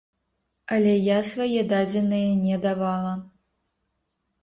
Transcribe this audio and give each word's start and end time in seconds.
Але 0.77 0.93
я 0.93 1.19
свае 1.33 1.61
дадзеныя 1.75 2.29
не 2.49 2.57
давала. 2.67 3.17